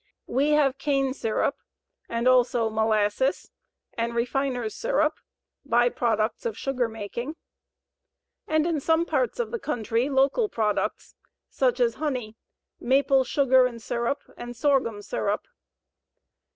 [0.25, 1.57] We have cane syrup,
[2.09, 3.51] and also molasses
[3.93, 5.19] and refiner's syrup,
[5.63, 7.35] by products of sugar making,
[8.47, 11.13] and in some parts of the country, local products
[11.51, 12.35] such as honey,
[12.79, 15.47] maple sugar and syrup, and sorghum syrup.